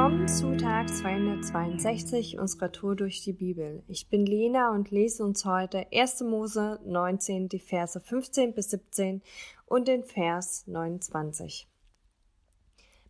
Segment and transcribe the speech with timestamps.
[0.00, 3.82] Willkommen zu Tag 262 unserer Tour durch die Bibel.
[3.86, 6.22] Ich bin Lena und lese uns heute 1.
[6.22, 9.20] Mose 19, die Verse 15 bis 17
[9.66, 11.68] und den Vers 29.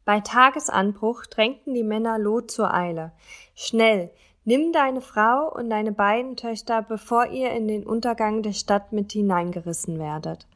[0.04, 3.12] Bei Tagesanbruch drängten die Männer Lot zur Eile.
[3.54, 4.10] Schnell,
[4.44, 9.12] nimm deine Frau und deine beiden Töchter, bevor ihr in den Untergang der Stadt mit
[9.12, 10.48] hineingerissen werdet.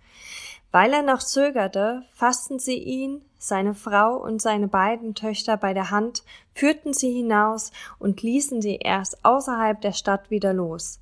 [0.73, 5.91] Weil er noch zögerte, fassten sie ihn, seine Frau und seine beiden Töchter bei der
[5.91, 11.01] Hand, führten sie hinaus und ließen sie erst außerhalb der Stadt wieder los.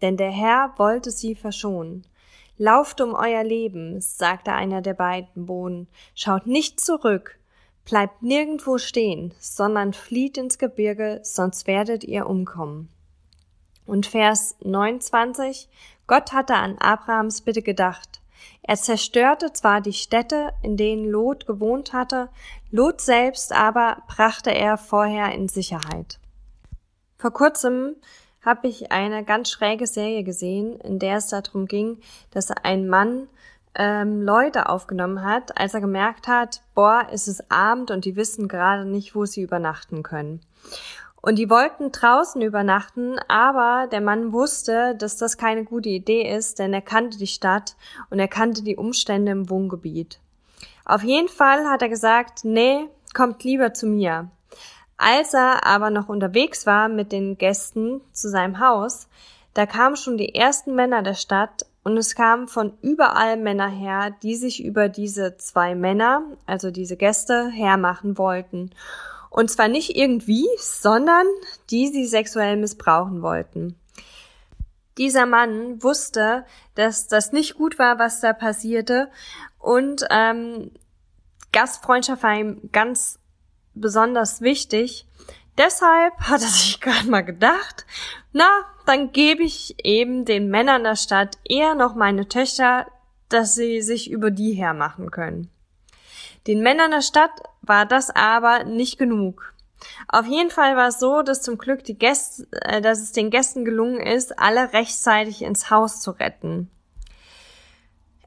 [0.00, 2.06] Denn der Herr wollte sie verschonen.
[2.56, 7.38] Lauft um euer Leben, sagte einer der beiden Bohnen, schaut nicht zurück,
[7.84, 12.88] bleibt nirgendwo stehen, sondern flieht ins Gebirge, sonst werdet ihr umkommen.
[13.86, 15.68] Und Vers 29,
[16.06, 18.22] Gott hatte an Abrahams Bitte gedacht,
[18.62, 22.28] er zerstörte zwar die Städte, in denen Lot gewohnt hatte,
[22.70, 26.18] Lot selbst aber brachte er vorher in Sicherheit.
[27.18, 27.96] Vor kurzem
[28.44, 31.98] habe ich eine ganz schräge Serie gesehen, in der es darum ging,
[32.30, 33.28] dass ein Mann
[33.74, 38.48] ähm, Leute aufgenommen hat, als er gemerkt hat, boah, es ist Abend und die wissen
[38.48, 40.40] gerade nicht, wo sie übernachten können.
[41.24, 46.58] Und die wollten draußen übernachten, aber der Mann wusste, dass das keine gute Idee ist,
[46.58, 47.76] denn er kannte die Stadt
[48.10, 50.20] und er kannte die Umstände im Wohngebiet.
[50.84, 54.28] Auf jeden Fall hat er gesagt, nee, kommt lieber zu mir.
[54.98, 59.08] Als er aber noch unterwegs war mit den Gästen zu seinem Haus,
[59.54, 64.14] da kamen schon die ersten Männer der Stadt und es kamen von überall Männer her,
[64.22, 68.72] die sich über diese zwei Männer, also diese Gäste, hermachen wollten.
[69.34, 71.26] Und zwar nicht irgendwie, sondern
[71.68, 73.74] die sie sexuell missbrauchen wollten.
[74.96, 76.44] Dieser Mann wusste,
[76.76, 79.10] dass das nicht gut war, was da passierte.
[79.58, 80.70] Und ähm,
[81.50, 83.18] Gastfreundschaft war ihm ganz
[83.74, 85.04] besonders wichtig.
[85.58, 87.86] Deshalb hat er sich gerade mal gedacht,
[88.32, 88.48] na,
[88.86, 92.86] dann gebe ich eben den Männern der Stadt eher noch meine Töchter,
[93.30, 95.50] dass sie sich über die hermachen können.
[96.46, 97.30] Den Männern der Stadt
[97.62, 99.54] war das aber nicht genug.
[100.08, 103.30] Auf jeden Fall war es so, dass zum Glück die Gäste, äh, dass es den
[103.30, 106.70] Gästen gelungen ist, alle rechtzeitig ins Haus zu retten.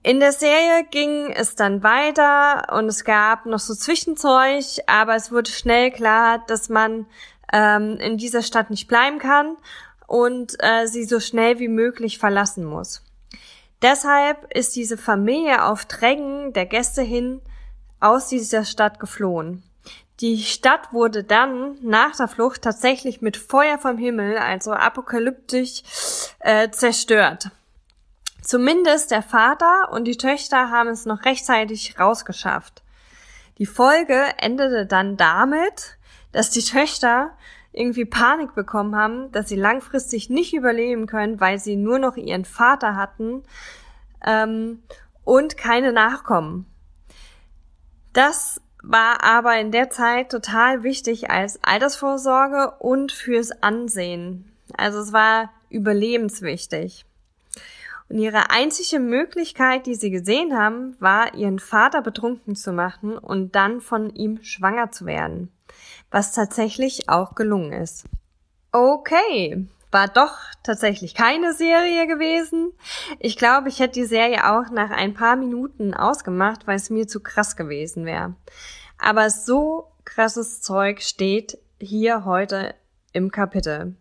[0.04, 5.32] In der Serie ging es dann weiter und es gab noch so Zwischenzeug, aber es
[5.32, 7.08] wurde schnell klar, dass man
[7.52, 9.58] ähm, in dieser Stadt nicht bleiben kann
[10.06, 13.04] und äh, sie so schnell wie möglich verlassen muss.
[13.82, 17.42] Deshalb ist diese Familie auf Drängen der Gäste hin
[18.00, 19.64] aus dieser Stadt geflohen.
[20.20, 25.84] Die Stadt wurde dann nach der Flucht tatsächlich mit Feuer vom Himmel, also apokalyptisch,
[26.40, 27.52] äh, zerstört.
[28.42, 32.82] Zumindest der Vater und die Töchter haben es noch rechtzeitig rausgeschafft.
[33.58, 35.98] Die Folge endete dann damit,
[36.32, 37.32] dass die Töchter
[37.72, 42.46] irgendwie Panik bekommen haben, dass sie langfristig nicht überleben können, weil sie nur noch ihren
[42.46, 43.44] Vater hatten
[44.26, 44.82] ähm,
[45.24, 46.66] und keine Nachkommen.
[48.18, 54.52] Das war aber in der Zeit total wichtig als Altersvorsorge und fürs Ansehen.
[54.76, 57.06] Also es war überlebenswichtig.
[58.10, 63.54] Und ihre einzige Möglichkeit, die sie gesehen haben, war, ihren Vater betrunken zu machen und
[63.54, 65.52] dann von ihm schwanger zu werden.
[66.10, 68.06] Was tatsächlich auch gelungen ist.
[68.72, 72.74] Okay, war doch tatsächlich keine Serie gewesen.
[73.20, 77.08] Ich glaube, ich hätte die Serie auch nach ein paar Minuten ausgemacht, weil es mir
[77.08, 78.36] zu krass gewesen wäre.
[78.98, 82.76] Aber so krasses Zeug steht hier heute
[83.14, 83.96] im Kapitel.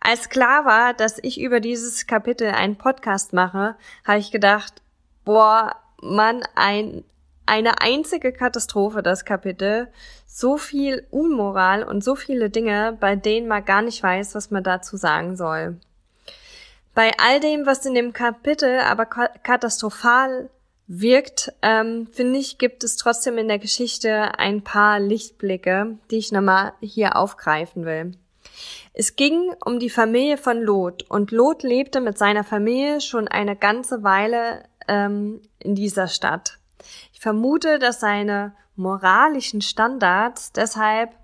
[0.00, 4.82] Als klar war, dass ich über dieses Kapitel einen Podcast mache, habe ich gedacht,
[5.24, 7.04] boah, Mann, ein
[7.46, 9.88] eine einzige Katastrophe, das Kapitel.
[10.26, 14.64] So viel Unmoral und so viele Dinge, bei denen man gar nicht weiß, was man
[14.64, 15.78] dazu sagen soll.
[16.94, 20.48] Bei all dem, was in dem Kapitel aber katastrophal
[20.86, 26.30] wirkt, ähm, finde ich, gibt es trotzdem in der Geschichte ein paar Lichtblicke, die ich
[26.30, 28.12] nochmal hier aufgreifen will.
[28.92, 33.56] Es ging um die Familie von Lot und Lot lebte mit seiner Familie schon eine
[33.56, 36.58] ganze Weile ähm, in dieser Stadt
[37.24, 41.16] vermute, dass seine moralischen Standards deshalb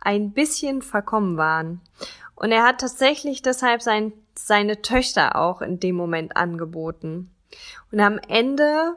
[0.00, 1.80] ein bisschen verkommen waren.
[2.34, 7.30] Und er hat tatsächlich deshalb sein, seine Töchter auch in dem Moment angeboten.
[7.90, 8.96] Und am Ende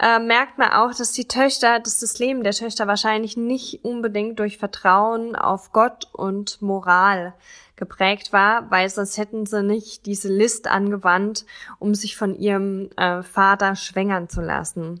[0.00, 4.38] äh, merkt man auch, dass die Töchter, dass das Leben der Töchter wahrscheinlich nicht unbedingt
[4.38, 7.34] durch Vertrauen auf Gott und Moral
[7.76, 11.44] geprägt war, weil sonst hätten sie nicht diese List angewandt,
[11.78, 15.00] um sich von ihrem äh, Vater schwängern zu lassen.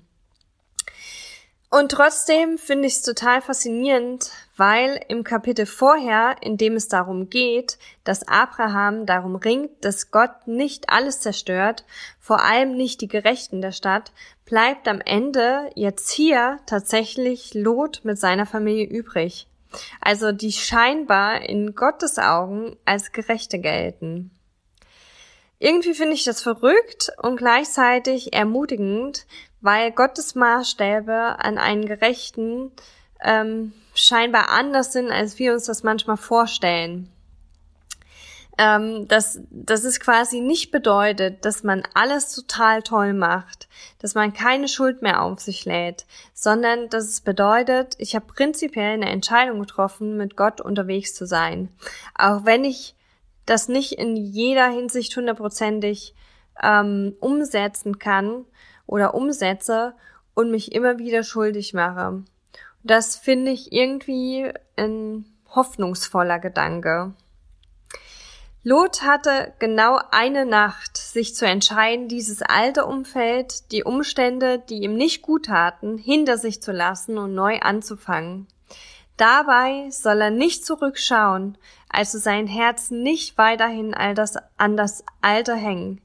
[1.74, 7.30] Und trotzdem finde ich es total faszinierend, weil im Kapitel vorher, in dem es darum
[7.30, 11.84] geht, dass Abraham darum ringt, dass Gott nicht alles zerstört,
[12.20, 14.12] vor allem nicht die Gerechten der Stadt,
[14.44, 19.48] bleibt am Ende jetzt hier tatsächlich Lot mit seiner Familie übrig.
[20.00, 24.30] Also die scheinbar in Gottes Augen als Gerechte gelten.
[25.64, 29.24] Irgendwie finde ich das verrückt und gleichzeitig ermutigend,
[29.62, 32.70] weil Gottes Maßstäbe an einen Gerechten
[33.22, 37.10] ähm, scheinbar anders sind, als wir uns das manchmal vorstellen.
[38.58, 43.66] Ähm, dass, dass es quasi nicht bedeutet, dass man alles total toll macht,
[44.00, 48.92] dass man keine Schuld mehr auf sich lädt, sondern dass es bedeutet, ich habe prinzipiell
[48.92, 51.70] eine Entscheidung getroffen, mit Gott unterwegs zu sein.
[52.14, 52.94] Auch wenn ich
[53.46, 56.14] das nicht in jeder Hinsicht hundertprozentig
[56.62, 58.44] ähm, umsetzen kann,
[58.86, 59.94] oder umsetze
[60.34, 62.22] und mich immer wieder schuldig mache.
[62.82, 67.14] Das finde ich irgendwie ein hoffnungsvoller Gedanke.
[68.62, 74.94] Lot hatte genau eine Nacht, sich zu entscheiden, dieses alte Umfeld, die Umstände, die ihm
[74.94, 78.46] nicht gut taten, hinter sich zu lassen und neu anzufangen.
[79.16, 81.56] Dabei soll er nicht zurückschauen,
[81.88, 86.00] also sein Herz nicht weiterhin an das Alte hängen,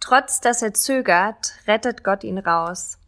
[0.00, 2.98] Trotz dass er zögert, rettet Gott ihn raus.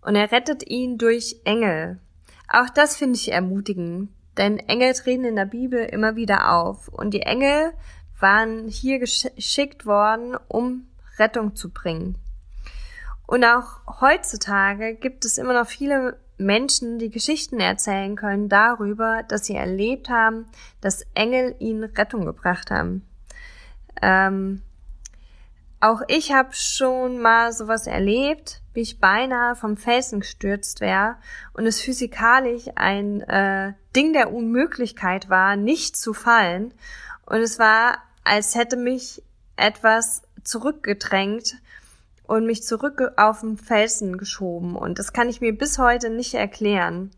[0.00, 2.00] Und er rettet ihn durch Engel.
[2.48, 6.88] Auch das finde ich ermutigend, denn Engel treten in der Bibel immer wieder auf.
[6.88, 7.72] Und die Engel
[8.18, 12.18] waren hier geschickt worden, um Rettung zu bringen.
[13.28, 19.46] Und auch heutzutage gibt es immer noch viele Menschen, die Geschichten erzählen können darüber, dass
[19.46, 20.46] sie erlebt haben,
[20.80, 23.06] dass Engel ihnen Rettung gebracht haben.
[24.00, 24.62] Ähm,
[25.80, 31.16] auch ich habe schon mal sowas erlebt, wie ich beinahe vom Felsen gestürzt wäre
[31.54, 36.72] und es physikalisch ein äh, Ding der Unmöglichkeit war, nicht zu fallen.
[37.26, 39.22] Und es war, als hätte mich
[39.56, 41.56] etwas zurückgedrängt
[42.24, 44.76] und mich zurück auf den Felsen geschoben.
[44.76, 47.10] Und das kann ich mir bis heute nicht erklären.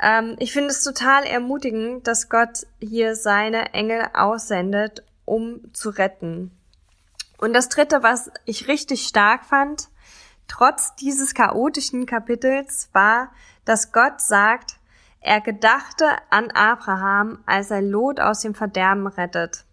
[0.00, 6.50] Ähm, ich finde es total ermutigend, dass Gott hier seine Engel aussendet, um zu retten.
[7.38, 9.88] Und das dritte, was ich richtig stark fand,
[10.48, 13.32] trotz dieses chaotischen Kapitels, war,
[13.64, 14.76] dass Gott sagt,
[15.20, 19.64] er gedachte an Abraham, als er Lot aus dem Verderben rettet.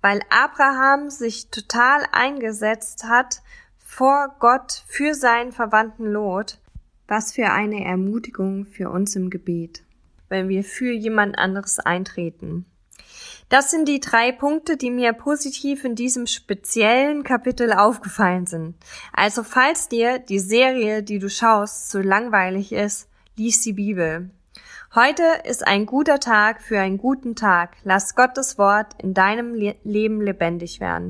[0.00, 3.42] Weil Abraham sich total eingesetzt hat
[3.78, 6.58] vor Gott für seinen Verwandten Lot.
[7.06, 9.82] Was für eine Ermutigung für uns im Gebet,
[10.28, 12.66] wenn wir für jemand anderes eintreten.
[13.48, 18.76] Das sind die drei Punkte, die mir positiv in diesem speziellen Kapitel aufgefallen sind.
[19.12, 24.30] Also falls dir die Serie, die du schaust, zu langweilig ist, lies die Bibel.
[24.92, 27.76] Heute ist ein guter Tag für einen guten Tag.
[27.84, 31.08] Lass Gottes Wort in deinem Le Leben lebendig werden.